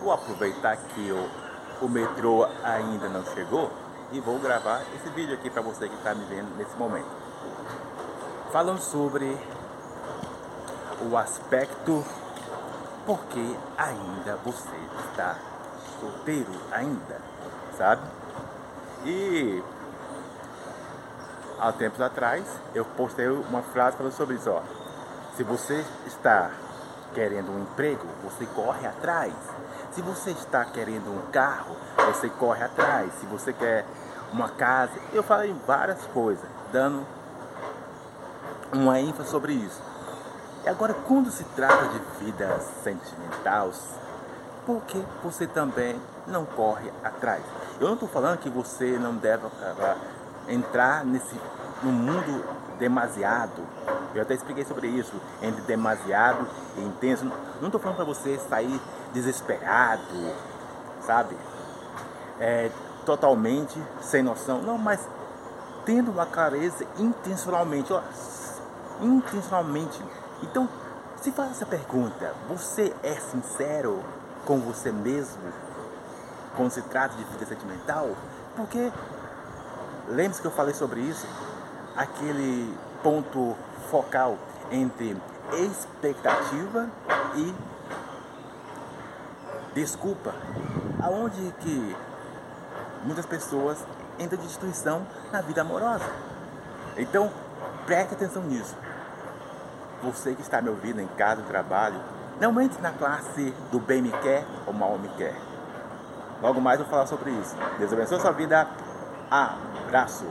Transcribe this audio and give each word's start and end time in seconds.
vou 0.00 0.12
aproveitar 0.12 0.76
que 0.76 1.12
o, 1.12 1.84
o 1.84 1.88
metrô 1.88 2.46
ainda 2.64 3.08
não 3.08 3.24
chegou 3.26 3.70
e 4.12 4.20
vou 4.20 4.38
gravar 4.38 4.82
esse 4.94 5.08
vídeo 5.10 5.34
aqui 5.34 5.50
para 5.50 5.62
você 5.62 5.88
que 5.88 5.94
está 5.94 6.14
me 6.14 6.24
vendo 6.24 6.56
nesse 6.56 6.76
momento. 6.76 7.08
Falando 8.50 8.80
sobre 8.80 9.38
o 11.08 11.16
aspecto 11.16 12.04
porque 13.06 13.56
ainda 13.78 14.36
você 14.44 14.76
está 15.08 15.36
solteiro 16.00 16.52
ainda, 16.72 17.20
sabe? 17.76 18.02
E 19.04 19.62
há 21.58 21.72
tempos 21.72 22.00
atrás 22.00 22.44
eu 22.74 22.84
postei 22.84 23.28
uma 23.28 23.62
frase 23.62 23.96
falando 23.96 24.12
sobre 24.12 24.36
isso, 24.36 24.50
ó. 24.50 24.62
Se 25.36 25.42
você 25.42 25.84
está 26.06 26.50
querendo 27.14 27.50
um 27.50 27.62
emprego, 27.62 28.06
você 28.22 28.46
corre 28.46 28.86
atrás. 28.86 29.32
Se 29.92 30.00
você 30.02 30.30
está 30.30 30.64
querendo 30.64 31.10
um 31.10 31.30
carro, 31.30 31.76
você 32.06 32.28
corre 32.28 32.64
atrás. 32.64 33.12
Se 33.20 33.26
você 33.26 33.52
quer 33.52 33.84
uma 34.32 34.48
casa, 34.48 34.92
eu 35.12 35.22
falei 35.22 35.54
várias 35.66 36.04
coisas, 36.06 36.48
dando 36.72 37.04
uma 38.72 39.00
ênfase 39.00 39.28
sobre 39.28 39.52
isso. 39.52 39.82
E 40.64 40.68
agora, 40.68 40.94
quando 40.94 41.30
se 41.30 41.44
trata 41.44 41.88
de 41.88 42.24
vida 42.24 42.60
sentimental, 42.84 43.70
por 44.66 44.82
que 44.82 45.02
você 45.22 45.46
também 45.46 46.00
não 46.26 46.44
corre 46.44 46.92
atrás? 47.02 47.42
Eu 47.80 47.86
não 47.86 47.94
estou 47.94 48.08
falando 48.08 48.38
que 48.38 48.50
você 48.50 48.98
não 48.98 49.16
deve 49.16 49.46
entrar 50.48 51.04
nesse 51.04 51.34
no 51.82 51.90
mundo 51.90 52.44
demasiado. 52.80 53.62
Eu 54.12 54.22
até 54.22 54.34
expliquei 54.34 54.64
sobre 54.64 54.88
isso, 54.88 55.12
entre 55.40 55.60
demasiado 55.62 56.48
e 56.76 56.80
intenso. 56.80 57.24
Não 57.60 57.66
estou 57.66 57.80
falando 57.80 57.96
para 57.96 58.04
você 58.04 58.38
sair 58.48 58.80
desesperado, 59.12 60.34
sabe? 61.06 61.36
É, 62.40 62.70
totalmente 63.04 63.80
sem 64.00 64.22
noção. 64.22 64.62
Não, 64.62 64.76
mas 64.76 65.06
tendo 65.84 66.10
uma 66.10 66.26
clareza 66.26 66.84
intencionalmente, 66.98 67.92
ó, 67.92 68.02
intencionalmente. 69.00 70.02
Então, 70.42 70.68
se 71.20 71.30
faz 71.30 71.52
essa 71.52 71.66
pergunta, 71.66 72.34
você 72.48 72.94
é 73.02 73.14
sincero 73.14 74.02
com 74.46 74.58
você 74.58 74.90
mesmo 74.90 75.42
quando 76.56 76.70
se 76.70 76.82
trata 76.82 77.14
de 77.14 77.24
vida 77.24 77.46
sentimental? 77.46 78.08
Porque 78.56 78.90
lembre-se 80.08 80.40
que 80.40 80.46
eu 80.46 80.50
falei 80.50 80.74
sobre 80.74 81.00
isso, 81.00 81.26
aquele 82.00 82.74
ponto 83.02 83.54
focal 83.90 84.38
entre 84.70 85.14
expectativa 85.52 86.88
e 87.36 87.54
desculpa, 89.74 90.32
aonde 91.02 91.52
que 91.60 91.96
muitas 93.04 93.26
pessoas 93.26 93.78
entram 94.18 94.40
de 94.40 94.46
destruição 94.46 95.06
na 95.30 95.42
vida 95.42 95.60
amorosa. 95.60 96.08
Então, 96.96 97.30
preste 97.84 98.14
atenção 98.14 98.42
nisso. 98.44 98.74
Você 100.02 100.34
que 100.34 100.40
está 100.40 100.62
me 100.62 100.70
ouvindo 100.70 101.02
em 101.02 101.06
casa, 101.06 101.42
no 101.42 101.48
trabalho, 101.48 102.00
não 102.40 102.58
entre 102.62 102.80
na 102.80 102.92
classe 102.92 103.54
do 103.70 103.78
bem 103.78 104.00
me 104.00 104.10
quer 104.10 104.46
ou 104.66 104.72
mal 104.72 104.98
me 104.98 105.08
quer. 105.10 105.36
Logo 106.40 106.62
mais 106.62 106.80
eu 106.80 106.86
vou 106.86 106.90
falar 106.90 107.06
sobre 107.06 107.30
isso. 107.32 107.54
Deus 107.78 107.92
abençoe 107.92 108.16
a 108.16 108.20
sua 108.20 108.32
vida. 108.32 108.66
Abraço. 109.30 110.24